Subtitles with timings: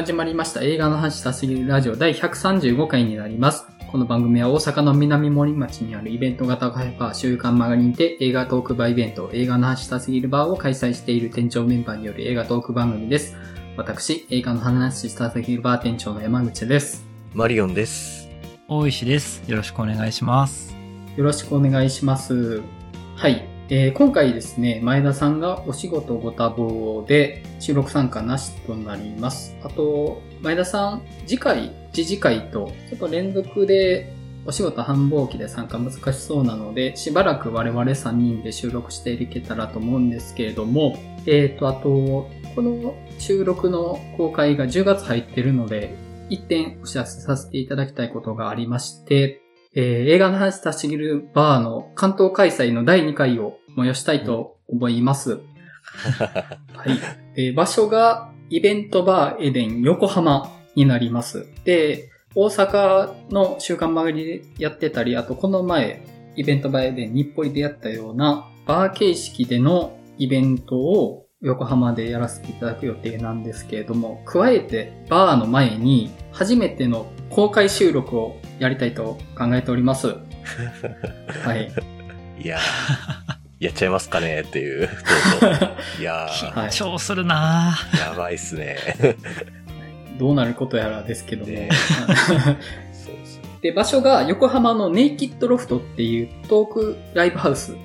[0.00, 3.66] 始まりました映画の話したすぎるラジオ第135回になります。
[3.92, 13.36] この番組は大阪の南森町にあるイベント型カフェバー週刊マガリンで映画トークバーイベント映画の話したすぎるバーを開催している店長メンバーによる映画トーク番組です。
[13.76, 17.04] 私、映画の話したすぎるバー店長の山口です。
[17.34, 18.26] マリオンです。
[18.68, 19.42] 大石です。
[19.50, 20.74] よろしくお願いします。
[21.14, 22.62] よろしくお願いします。
[23.16, 23.49] はい。
[23.72, 29.56] えー今回ですね、前田さんがお仕事ご多忙で収録参加なしとなります。
[29.62, 34.12] あと、前田さん、次回、次次回と、ちょっと連続で
[34.44, 40.96] お仕事繁忙期で参加難しそうなので、しばらく我々3人で収録していけたらと思うんですけれども、
[41.26, 45.94] えーと、あと、この収録の公開が10月入ってるので、
[46.28, 49.42] 一点お知らせさせていただきたいことがありまして、
[49.76, 55.40] えー映画の話したしぎるバーの関東開催の第2回を催したいと思います。
[56.74, 56.98] はい。
[57.36, 61.46] えー場所がイベントバーエデン横浜になります。
[61.64, 66.04] で、大阪の週刊曲がりでやってたり、あとこの前、
[66.36, 80.08] イベントバーエデン日暮里でやったようなバー形式でのイベントを横浜でやらせていただく予定なんですけれども、加えてバーの前に初めての公開収録をやりたいと考えております。
[81.44, 81.72] はい。
[82.42, 84.88] いやー、やっちゃいますかねっていう。
[84.88, 88.78] そうそういや緊張するなぁやばいっすね。
[90.18, 91.52] どうなることやらですけども。
[91.52, 91.68] ね
[92.92, 93.42] そうですね。
[93.60, 97.76] で、場所が横浜のネイキッドロフトっていうトークライブハウス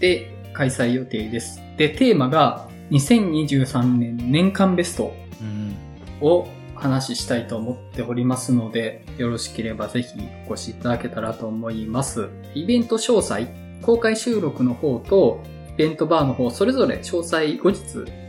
[0.00, 1.60] で開催予定です。
[1.76, 5.76] で、テーマが2023年年間ベストうん
[6.20, 10.08] を話ししたいと思っておりますので、よろしければぜひ
[10.48, 12.28] お越しいただけたらと思います。
[12.54, 13.46] イベント詳細、
[13.82, 15.42] 公開収録の方と、
[15.74, 17.80] イベントバーの方、それぞれ詳細後日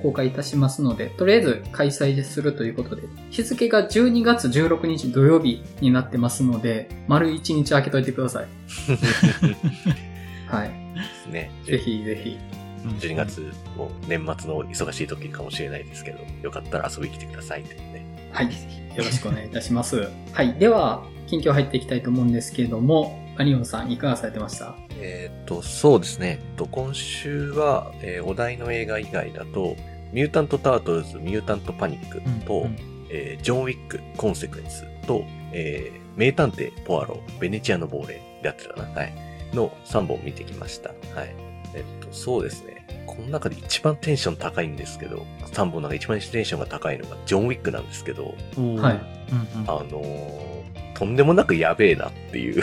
[0.04, 3.02] 公開いたしますので、とりあえず開催するということで、
[3.32, 8.48] 日付が12月16日土曜日になってますので、丸1日空けといてください。
[10.48, 10.70] はい。
[10.70, 11.52] ですね。
[11.66, 12.38] ぜひぜひ。
[12.54, 12.60] うん
[13.00, 18.06] 12月、もう年末の忙しい時かもしれないですけど、よかったら遊びに来てくださいってね。
[18.32, 18.46] はい。
[18.46, 18.52] よ
[18.98, 20.08] ろしくお願いいたします。
[20.34, 20.54] はい。
[20.54, 24.76] では、近況入っていきたいと思うんですけれども、マリオンさんいかがされてました？
[25.00, 26.40] えーっと、そうですね。
[26.42, 29.76] えっと今週は、えーお題の映画以外だと、
[30.12, 32.76] ミュータント・タートルズ・ミュータント・パニックと、うんうん
[33.10, 35.24] えージョン・ウィック、コンセクエンスと、
[35.54, 39.14] えー名探偵、ポアロ、ベネチアの亡霊であってたかなはい。
[39.54, 40.90] の3本見てきました。
[40.90, 41.34] はい。
[41.74, 43.06] えっと、そうですね。
[43.08, 50.60] この中で一番テンション高いんですけど、3本の中で一番テンションが高いのがジョン・ウィックなんですけど、はいうんうんあのー
[50.96, 52.62] とんでもなくやべえなっていう。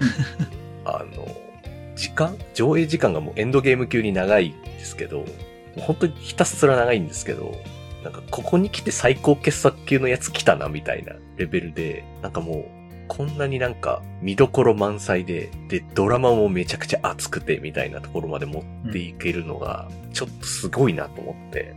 [0.84, 1.26] あの
[1.96, 2.36] 時間？
[2.54, 5.24] 上映時間がもうエンドゲーム級に長いんですけど、
[5.76, 7.54] 本当にひたすら長いんですけど、
[8.02, 12.64] なんかここに来て最高傑作級のやつ来たなみたいなレベルで、なんかもう、
[13.08, 21.74] こんなになんか見どころ満載で、で、ドラマもめちゃくちゃ熱くてみたいなところまで持っていけるのが、ちょっとすごいなと思って、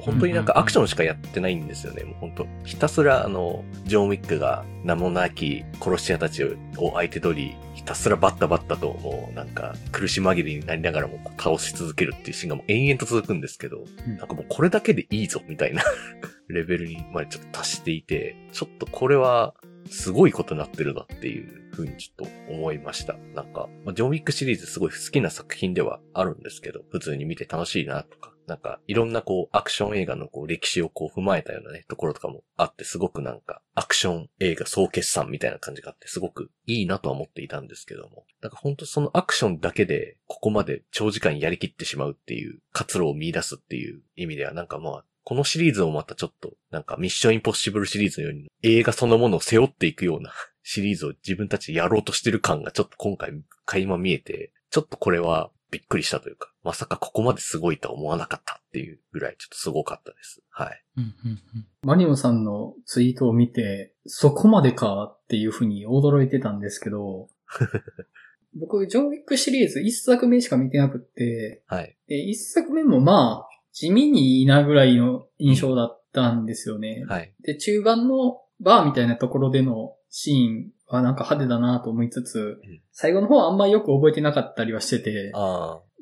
[0.00, 2.04] 本当になんかアクションしかやってないんですよね。
[2.04, 15.82] もう本当ひたすらあの、ジョン・ウィックが名もなき殺し屋たちを相手取り、ひたすらバッタバッタともうなんか苦し紛れになりながらも倒し続けるっていうシーンがもう延々と続くんですけど、うんなんかもうこれだけでいいぞみたいな
[16.48, 19.54] レベルにまでちょっと達していて、ちょっとこれは
[19.88, 23.16] すごいことになってるなっていうふうにちょっと思いました。
[23.34, 50.32] なんか、まあ、ジョン・ウィックシリーズすごい好きな作品ではあるんですけど、普通に見て楽しいなとか、なんかいろんなこうアクション映画のこう歴史をこう踏まえたようなね、ところとかもあって、すごくなんかアクション映画総決算みたいな感じがあって、すごくいいなとは思っていたんですけども、なんか本当そのアクションだけでここまで長時間やりきってしまうっていう活路を見出すっていう意味ではなんかまあ、このシリーズをまたちょっと、なんかミッションインポッシブルシリーズのように映画そのものを背負っていくような
[50.64, 53.30] シリーズを自分たちでやろうとしてる感がちょっと今回
[53.64, 60.42] 垣間見えて、ちょっとこれはびっくりしたというか、まさかここまですごいとは思わなかったっていうぐらいちょっとすごかったです。
[60.50, 60.84] はい。
[60.96, 67.28] うんうんうんマリオンさんのツイートを見て、そこまでかっていうふうに驚いてたんですけど、
[68.54, 71.96] 僕、ジョン・ウィックシリーズ一作目しか見てなくって、はい。
[72.06, 77.04] で一作目もまあ、地味にいいなぐらいの印象だったんですよね。
[77.08, 77.32] はい。
[77.42, 85.32] で、中盤のバーみたいなところでのシーンはなんか派手だなと思いつつ、ん最後の方はあんまよく覚えてなかったりはしてて。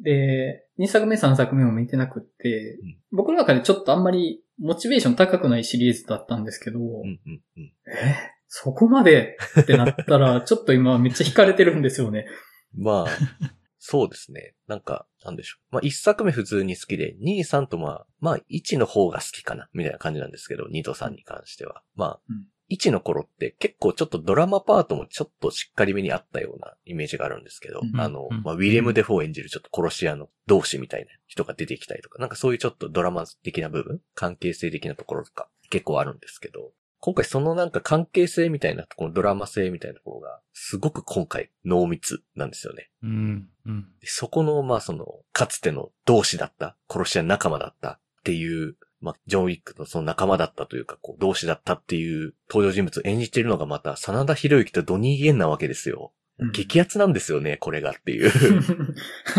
[0.03, 7.73] で、2作目3作目も見てなくって、うん僕の中でちょっとあんまりモチベーション高くないシリーズだったんですけど、うんうんうん。
[7.87, 8.17] え？
[8.49, 9.39] そこまで？
[9.61, 12.27] ってなったら、 ちょっと今めっちゃ惹かれてるんですよね。
[12.75, 14.55] まあ、そうですね。
[14.67, 15.75] なんか、なんでしょう。
[15.77, 21.83] まあ、一作目普通に好きで、2、3とまあ、まあ、1の方が好きかな、みたいな感じなんですけど、2と3に関しては。
[21.95, 42.91] まあ、うん1の頃って結構ちょっとドラマパートもちょっとしっかりめにあったようなイメージがあるんですけど、うんあの、うんまあ、ウィレム・デフォー演じるちょっと殺し屋の同志みたいな人が出てきたりとか、なんかそういうちょっとドラマ的な部分、関係性的なところとか結構あるんですけど、今回そのなんか関係性みたいなところ、ドラマ性みたいなところが、すごく今回濃密なんですよね。
[43.03, 43.49] うん。
[43.67, 43.87] うん。
[44.00, 56.12] でそこの、まあその、かつての同志だった、殺し屋仲間だったっていう、まあ、ジョン・ウィックのその仲間だったというか、こう、同志だったっていう登場人物を演じているのがまた、真田広之とドニー・イエンなわけですよ。
[56.39, 58.31] うん激アツなんですよね、これがっていう。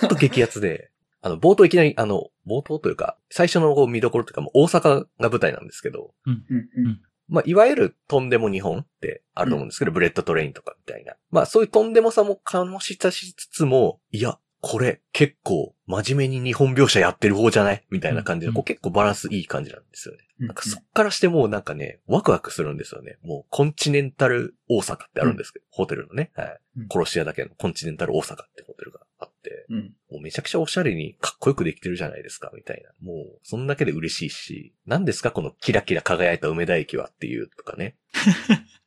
[0.00, 0.90] ほんと激アツで。
[1.20, 11.14] あの、冒頭いきなり、あの、冒頭というか、最初のこう見どころというか、もう大阪が舞台なんですけど、うんうんまあ、いわゆるとんでも日本ってあると思うんですけど、 Bullet Train とかみたいな。
[11.30, 17.84] まあ、そういうとんでもさも醸し出しつつも、いや、これ結構真面目に日本描写やってる方じゃない？
[17.90, 20.20] みたいな感じで、うんこう結構バランスいい感じなんですよね。
[20.40, 23.18] うんなんかそっからしてもうなんかね、ワクワクするんですよね。
[23.22, 26.88] もうコンチネンタル大阪ってあるんですけど、ホテルのね、はいうん。
[26.90, 32.90] 殺し屋だけのコンチネンタル大阪ってホテルがあって、うんもうめちゃくちゃおしゃれにかっこよくできてるじゃないですか、みたいな。
[33.06, 37.96] もう、そんだけで嬉しいし、何ですかこのキラキラ輝いた梅田駅はっていうとかね。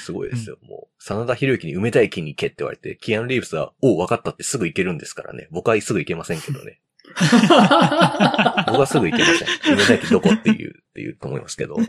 [0.00, 0.58] すごいですよ。
[0.62, 5.48] もう、真田広之に梅田駅に行けって言われて、キアン・リーブスは、おう、分かったってすぐ行けるんですからね。
[5.50, 6.80] 僕はすぐ行けませんけどね。
[7.16, 9.74] 僕はすぐ行けません。
[9.74, 11.76] 梅田駅どこっていう、っていうと思いますけど。
[11.76, 11.86] 本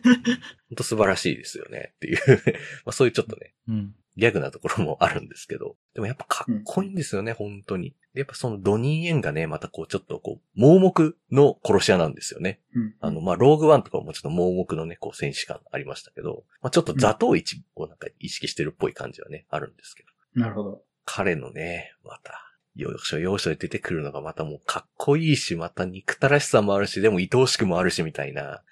[0.76, 1.94] 当素晴らしいですよね。
[1.96, 2.18] っていう
[2.86, 3.96] まあそういうちょっとね、うん。
[4.18, 7.92] ギャグなところも あるんですけど、でもやっぱかっこいいんですよね、本当に。
[8.14, 12.60] でやっぱそのドニー・エンがね、またこうちょっとこう、盲目の殺し屋なんですよね。
[12.74, 20.42] うんあの、まあ、ローグワンとかもちょっと盲目のね、こう、戦士感ありましたけど、まあ、ちょっと座頭市をなんか意識してるっぽい感じはね、あるんですけど。
[20.42, 20.84] なるほど。
[21.06, 22.44] 彼のね、また、
[22.76, 28.64] 要所要所で出てくるのがまたもうかっこいいし、また憎たらしさもあるし、でも愛おしくもあるしみたいな、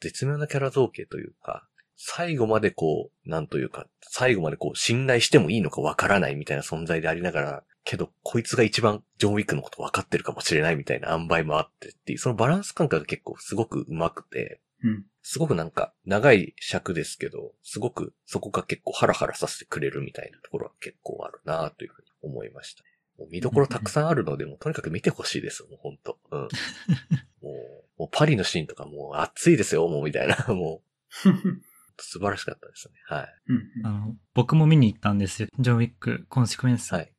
[0.00, 15.04] 絶妙なキャラ造形というか、最後までこう、なんというか、最後までこう、信頼してもいいのかわからないみたいな存在でありながら、けど、こいつが一番ジョン・ウィックのこと分かってるかもしれないみたいな塩梅もあってっていう、そのバランス感覚が結構すごく上手くて、うん。
[15.22, 22.82] すごくなんか、長い尺ですけど、すごくそこが結構ハラハラさせてくれるみたいなところは結構あるなというふうに思いました。
[23.18, 26.40] もう見どころたくさんあるので、もうとにかく見てほしいです、もう本当うん。
[27.40, 27.50] も
[27.98, 30.82] う、もうパリのシーンとかもう熱いですよ、もうみたいな、も
[31.24, 31.30] う
[32.02, 32.94] 素晴らしかったですね。
[33.06, 33.28] はい。
[33.48, 35.48] うんあの、僕も見に行ったんですよ。
[35.58, 36.92] ジョン・ウィック、コンシクエンス。
[36.92, 37.12] はい。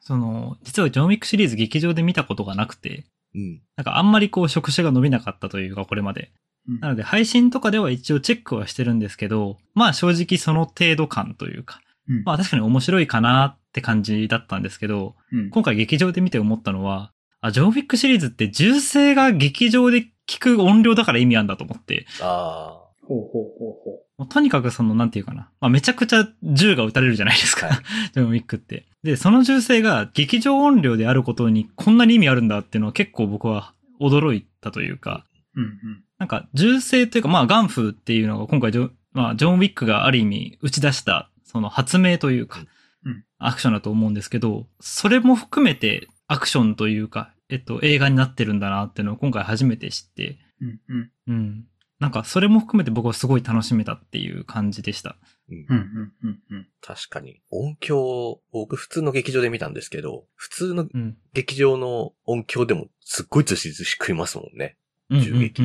[0.00, 3.04] その、実はジョン・ウィックシリーズ劇場で見たことがなくて、
[3.34, 3.60] うん。
[3.76, 6.32] なんかあんまりこう触手が伸びなかったというか、これまで。
[6.68, 25.50] うんなので配信とかでは一応チェックはしてるんですけど、まあ正直その程度感というか、うんまあ確かに面白いかなって感じだったんですけど、うん今回劇場で見て思ったのは、あ、ジョン・ウィックシリーズって銃声が劇場で聞く音量だから意味あんだと思って、あほうほうほうほもうとにかくその、なんていうかな。
[25.60, 27.66] まあめちゃくちゃ銃が撃たれるじゃないですか。
[27.68, 27.78] はい
[28.12, 28.86] ジョン・ウィックって。
[29.02, 35.24] で、その銃声が劇場音量であることにこんなに意味あるんだっていうのは結構僕は驚いたというか、
[35.54, 35.60] う。
[35.60, 42.66] うんなんか銃声というかまあガンフーっていうのが今回ジョ,、まあ、ジョン・ウィックがある意味打ち出したその発明というか
[43.04, 50.80] うん、アクションだと思うんですけど、それも含めてアクションというか、えっと、映画になってるんだなっていうのを今回初めて知って、うん。
[50.88, 51.64] うんうん。
[52.00, 55.16] なんかそれも含めて僕はすごい楽しめたっていう感じでした。
[55.50, 56.42] うんうん。
[56.50, 57.40] うん確かに。
[57.50, 61.16] 音響、僕普通の劇場で見たんですけど、普通のうん。
[61.32, 64.76] 劇場の音響でもすっごいずしずし食いますもんね。
[65.10, 65.62] うん銃撃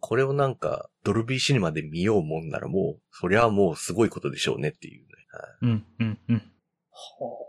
[0.00, 5.08] これをなんか、ドルビーシネマで見ようもんならもう、そりゃもうすごいことでしょうねっていうね。
[5.32, 6.36] はいうんうんうん。
[6.36, 7.48] はあ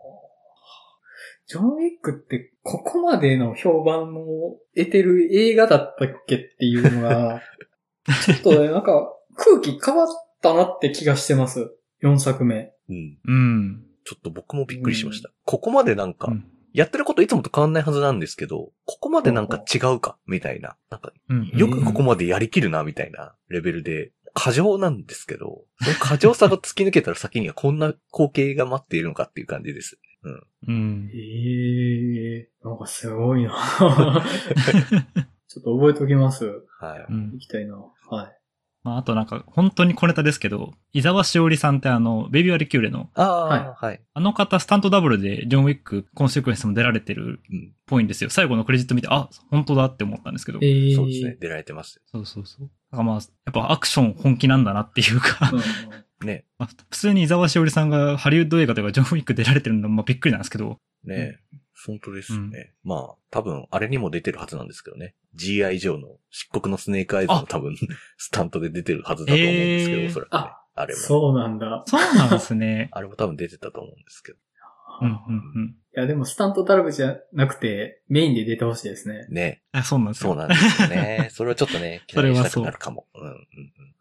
[1.49, 7.41] ジョン・ウィックってここまでの評判を得てる映画だったっけっていうのが、
[8.25, 10.07] ちょっとね、なんか空気変わっ
[10.41, 11.71] たなって気がしてます。
[12.03, 12.73] 4作目。
[12.89, 13.17] うん。
[13.25, 13.83] うん。
[14.05, 15.31] ちょっと僕もびっくりしました。
[15.45, 20.77] ここまでなんかう、んやってることいつもと変わんないはずなんですけど、ここまでなんか違うか、みたいな。
[20.89, 29.99] なんか、うんよくここまでやりきるな、みたいなレベルで、過剰なんですけど、その過剰さが突き抜けたら先にはこんな光景が待っているのかっていう感じです。
[30.23, 30.43] うん。
[30.67, 32.41] うんえ。
[32.41, 33.53] えなんかすごいな
[35.49, 36.45] ちょっと覚えておきます。
[36.79, 37.05] はい。
[37.09, 37.75] うん行きたいな。
[37.75, 38.35] はい。
[38.83, 44.01] まあ、あとなんか、本当に小ネタですけど、伊沢しおりさんってあの、ベイビー・ワリキューレの、ああ、ははい。
[44.13, 47.73] あの方、スタントダブルでジョン・ウィック、コンシークエンスも出られてるっうん。
[47.87, 48.29] ぽいんですよ。
[48.29, 50.59] 最後のクレジット見て、あ、本当だって思ったんですけど。
[50.61, 51.35] ええそうですね。。
[51.41, 52.01] 出られてます。
[52.05, 52.69] そうそうそう。
[52.91, 56.45] だからまあ、やっぱアクション本気なんだなっていうか、うんね。
[56.57, 61.37] まあ普通に伊沢しおりさんがハリウッド映画とかジョン・ウィック出られてるのもまあびっくりなんですけど、ね
[61.85, 62.73] 本当ですね。
[62.83, 65.15] まあ、多分、あれにも出てるはずなんですけどね。
[65.35, 67.75] GI 上の漆黒のスネークアイズも多分、
[68.17, 70.37] スタントで出てるはずだと思うんですけど、えーおそらくね。
[70.39, 71.01] ああれも。
[71.01, 71.83] そうなんだ。
[71.87, 72.89] そうなんですね。
[72.93, 74.37] あれも多分出てたと思うんですけど。
[75.01, 75.15] うんうん
[75.55, 75.67] うん。
[75.69, 79.27] いや、でもスタントダルブじゃなくて、メインで出てほしいですね。
[79.29, 79.63] ね。
[79.71, 80.31] あそうなんですよ。
[80.31, 81.29] そうなんですよね。
[81.31, 83.07] それはちょっとね、期それはそう待したくなるかも。
[83.13, 83.43] うんうんうん。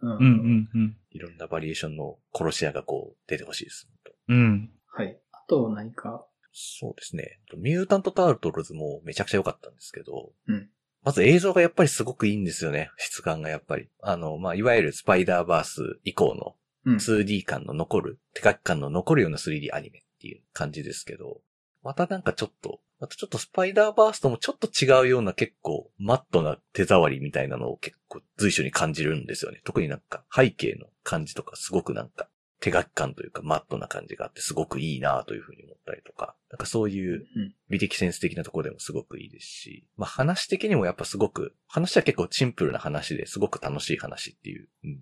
[0.00, 0.16] うん。
[0.16, 0.96] うんうんうん。
[1.10, 3.88] いろんなバリエーションの殺し屋がこう、出てほしいです。
[4.28, 4.70] うん。
[4.86, 5.18] はい。
[5.32, 6.26] あと何か。
[6.52, 7.40] そうですね。
[7.56, 10.68] ミュータント・タートルズもめちゃくちゃ良かったんですけど、うん
[11.04, 12.90] まず映像がやっぱりすごくいいんですよね。
[12.96, 13.88] 質感がやっぱり。
[14.02, 16.96] あの、まあ、いわゆるスパイダーバース以降のうん。
[16.96, 21.40] 2D 感の残る、手書き感の残るような 3D アニメっていう感じですけど、
[21.82, 29.60] またなんかちょっと、またちょっとスパイダーバースともちょっと違うような結構マットな手触りみたいなのを結構随所に感じるんですよね。
[29.64, 32.28] 特になんか背景の感じとかすごくなんか
[32.70, 37.54] 手書き感というかマットな感じがあってすごくいいなというふうに思ったりとか、なんかそういううん。
[37.68, 45.00] 美的センス的なところでもすごくいいですし、まあ話的にもやっぱすごく、話は結構シンプルな話ですごく楽しい話っていう、うん。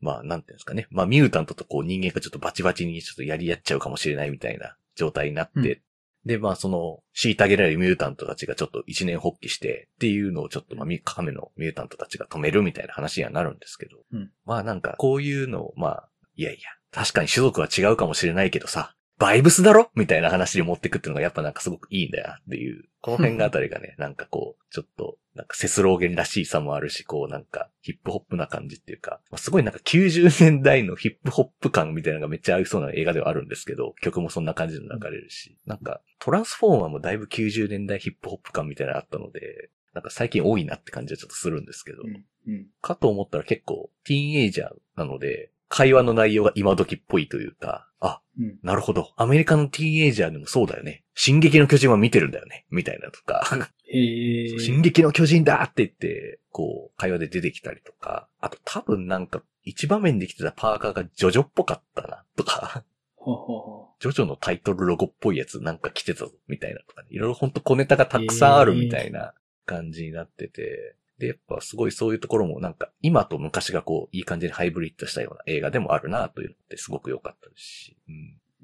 [0.00, 0.86] まあなんていうんですかね。
[0.90, 5.80] まあミュータントとこう人間がちょっとバチバチにちょっとやり合っちゃうかもしれないみたいな状態になって、うん
[6.28, 19.90] で、まあその、虐げられるミュータントたちがちょっと一年発起してっていうのをちょっとまあみ亀のミュータントたちが止めるみたいな話にはなるんですけど、うんまあなんかこういうのをまあ、いやいや、確かに種族は違うかもしれないけどさ、バイブスだろ？
[19.96, 42.24] みたいな話に持ってくっていうのがやっぱなんかすごくいいんだよっていう、この辺があたりがね、なんかこう、ちょっと、なんかセスローゲンらしいさもあるし、こうなんかヒップホップな感じっていうか、まあすごいなんか90年代のヒップホップ感みたいなのがめっちゃ合いそうな映画ではあるんですけど、曲もそんな感じで流れるし、なんかトランスフォーマーもだいぶ90年代ヒップホップ感みたいなのあったので、なんか最近多いなって感じはちょっとするんですけど、うん。
[42.46, 42.66] うん。
[42.80, 48.58] かと思ったら結構ティーンエイジャーなので、会話の内容が今時っぽいというか、あ、うん。
[48.62, 49.12] なるほど。
[49.16, 51.04] アメリカのティーンエイジャーでもそうだよね。
[51.14, 52.64] 進撃の巨人は見てるんだよね。
[52.70, 53.44] みたいなとか、
[53.90, 54.58] へえ。
[54.58, 62.84] 進撃の巨人だって言って、こう、会話で出てきたりとか、あと多分なんか、一場面で着てたパーカーがジョジョっぽかったな、とか、
[63.16, 69.34] ほうほうほジョジョのタイトルロゴっぽいやつなんか着てたぞ、みたいなとか、ね、いろいろほんと小ネタがたくさんあるみたいな
[69.66, 78.14] 感じになってて、で、やっぱすごいそういうところもなんか、今と昔がこう、いい感じにハイブリッドしたような映画でもあるなというのってすごく良かったですし、うん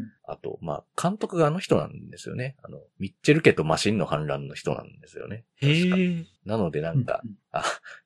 [0.01, 0.13] うん。
[0.25, 2.57] あと、まあ、監督があの人なんですよね。
[2.63, 5.45] あの、ミッチェル家とマシンの反乱の人なんですよね。
[5.57, 6.25] へ確かえ。
[6.45, 6.97] なのでなう。
[6.97, 7.63] んか、あ、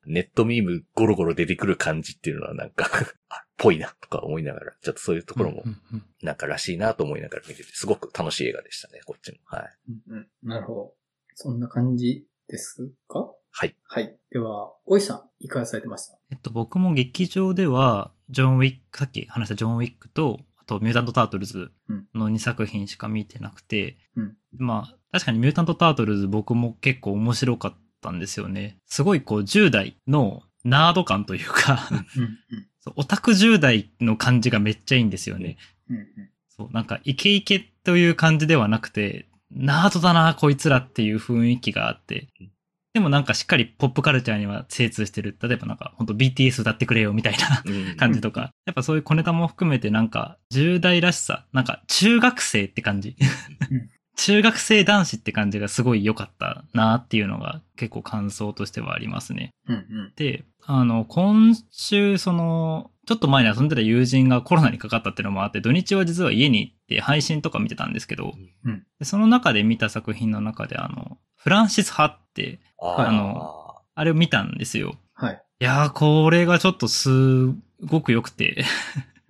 [0.07, 2.87] ネットミームゴロゴロ出てくる感じっていうのはなんか
[3.31, 5.65] あ、ぽいなとか思いながら、ちょっとそういうところも
[6.23, 9.39] なんからしいなと思いながら見てて、すごく楽しい映画でしたね、こっちも。
[9.45, 9.77] はい。
[10.11, 10.29] うんうん。
[10.43, 10.95] なるほど。
[11.35, 13.33] そんな感じですか？
[13.51, 13.75] はい。
[13.85, 14.17] はい。
[14.31, 16.19] では、おいさん、いかがされてました？
[16.31, 21.71] えっと、僕も劇場では、ジョン・ウィック、さっき話したジョン・ウィックと、あと、ミュータント・タートルズ
[22.15, 28.77] の2作品しか見てなくて、うんまあ、確かにミュータント・タートルズ僕も結構面白かったんですよね。
[28.87, 31.89] すごいこう、10代のナード感というか、
[32.97, 35.57] オタク10代の感じがめっちゃいいんですよね。
[35.89, 36.07] うん。
[36.49, 42.51] そう、なんかイケイケという感じではなくて、ナードだな、こいつらっていう雰囲気があってうん。
[42.99, 45.39] でもなんかしっかりポップカルチャーには精通してる。
[45.41, 48.51] 例えばなんか本当 BTS 歌ってくれよみたいなうん感じとか。
[48.67, 53.17] やっぱそういう小ネタも含めてなんか10代らしさ、なんか中学生って感じ
[53.71, 53.89] うん。
[54.17, 59.55] 中学生男子って感じがすごい良かったなっていうのが結構感想としてはありますね。
[59.69, 59.77] うん。
[59.77, 60.13] うん。
[60.17, 68.35] で、あの、今週、その、ちょっと前に遊んでた友人がコロナにかかったっていうのもあって、土日は実は家に行って配信とか見てたんですけど、
[68.67, 74.97] うんでその中で見た作品の中で、あの、フランシス・ハって、ああのあれを見たんですよ。
[75.15, 75.43] はい。
[75.61, 77.47] いやー、これがちょっとす
[77.83, 78.67] ごく良くて、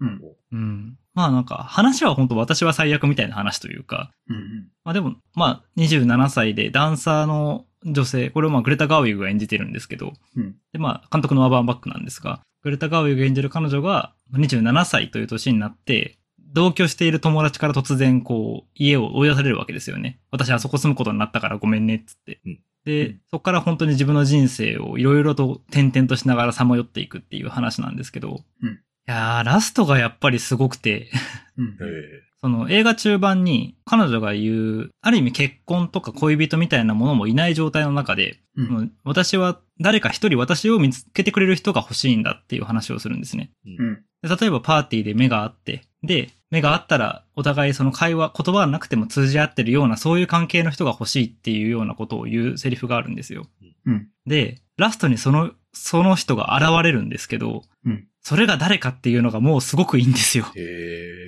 [0.00, 0.22] うん。
[0.50, 0.98] うん。
[1.14, 4.70] まあなんか、話は本当私は最悪みたいな話というか、うん。
[4.82, 10.56] まあでも、まあ27歳でダンサーの女性、これをまあグレタ・ガウィグが演じてるんですけど、うん。
[10.72, 16.18] で、まあ、監督のアバンバックなんですが、グレタ・ガウィグが演じる彼女が27歳という年になって、
[16.52, 20.18] 同居している友達から突然、こう、家を追い出されるわけですよね。
[20.30, 22.40] 私あそこ住むことになったからごめんね、っつって。
[22.46, 22.60] うん。
[22.84, 23.20] で、うん。
[23.30, 28.70] そこから本当に自分の人生をいろいろと転々としながらさまよっていくっていう話なんですけど、うん。
[28.70, 31.10] いやー、ラストがやっぱりすごくて、
[31.58, 31.76] うん。
[31.80, 31.84] え
[32.24, 38.92] えその映画中盤に彼女が言う、ある意味結婚とか恋人みたいなものもいない状態の中で、うん。
[39.02, 43.50] 私は誰か一人私を見つけてくれる人が欲しいんだっていう話をするんですね。
[43.66, 44.04] うん。
[44.22, 53.48] で例えばパーティーで目があって、で、目があったらお互いその会話、言葉はなくても通じ合ってるようなそういう関係の人が欲しいっていうようなことを言うセリフがあるんですよ。
[53.84, 54.08] うん。
[54.26, 60.44] で、ラストにその、その人が現れるんですけど、うんそれが誰かっていうのがもうすごくいいんですよ。
[60.54, 61.27] へえ。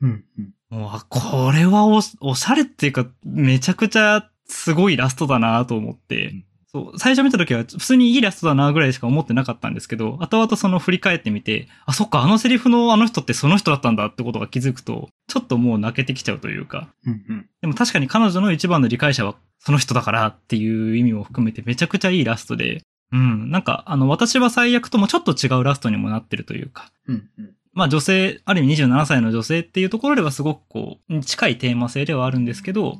[0.00, 0.24] うん。
[0.38, 0.54] うん。
[0.70, 17.48] もう、あこれはおおしゃれっていうか、めちゃくちゃすごいラストだなと思って、うんそう、最初見た時は普通にいいラストだなぐらいしか思ってなかったんですけど、後々その振り返ってみて、あ、そっか、あのセリフのあの人ってその人だったんだってことが気づくと、ちょっともう泣けてきちゃうというか、うんうん。
[17.62, 27.50] でも確かに彼女の一番の理解者はその人だからっていう意味も含めてめちゃくちゃいいラストで、うん、なんか、あの、私は最悪ともちょっと違うラストにもなってるというか、うんうん。
[27.78, 32.96] まあ女性、ある意味27歳の女性っていうところではすごくこう、近いテーマ性ではあるんですけど、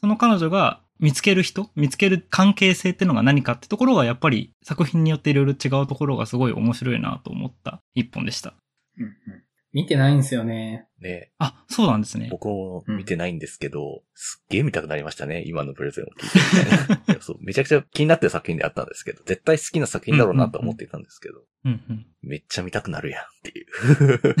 [0.00, 8.54] その彼女が見つける人、見つける関係性っていうのが何かってところがやっぱり作品によっていろいろ違うところがすごい面白いなと思った一本でした。
[8.98, 9.42] うん。
[9.72, 10.86] 見てないんですよね。
[11.00, 12.28] ねあ、そうなんですね。
[12.30, 15.42] 僕も見てないんですけど、すっげえ見たくなりましたね。
[15.46, 17.36] 今のプレゼンを聞いてみたいそう。
[17.40, 22.06] めちゃくちゃ気になってる作品であったんですけど、絶対好きな作品だろうなと思っていたんですけど、うんうん。
[22.22, 24.36] めっちゃ見たくなるやんっていう。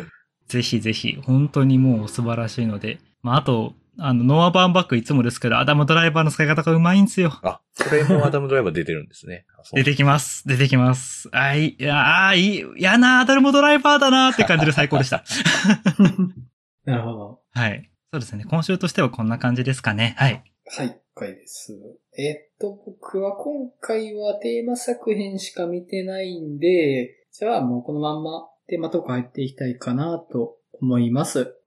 [0.48, 2.98] ぜひぜひ、本当にもう素晴らしいので。
[3.22, 7.38] まあ、あと、あの、ノア・バーンバックいつもですけど、アダムドライバーの使い方がうまいんですよ。
[7.42, 9.44] あ、これもアダムドライバー出てるんですね。
[9.74, 10.48] 出てきます。
[10.48, 11.28] 出てきます。
[11.32, 15.22] あい、いや、あいい、嫌なアダムドライバーだなって感じで最高でした。
[16.86, 17.40] なるほど。
[17.52, 17.90] はい。
[18.10, 18.44] そうですね。
[18.48, 20.14] 今週としてはこんな感じですかね。
[20.16, 20.42] はい。
[20.66, 21.78] はい、了解です。
[22.16, 31.59] えっと、僕は今回はテーマ作品しか見てないんで、じゃあもうこのまんまテーマとか入っていきたいかなと思います。